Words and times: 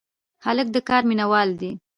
هلک 0.45 0.67
د 0.73 0.77
کار 0.87 1.01
مینه 1.09 1.25
وال 1.31 1.49
دی. 1.59 1.71